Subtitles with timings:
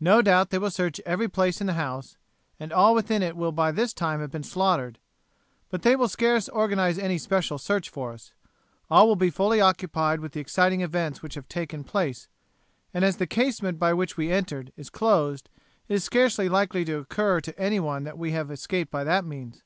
[0.00, 2.16] No doubt they will search every place in the house,
[2.58, 4.98] and all within it will by this time have been slaughtered.
[5.68, 8.32] But they will scarce organize any special search for us.
[8.90, 12.28] All will be fully occupied with the exciting events which have taken place,
[12.94, 15.50] and as the casement by which we entered is closed
[15.86, 19.26] it is scarcely likely to occur to any one that we have escaped by that
[19.26, 19.62] means.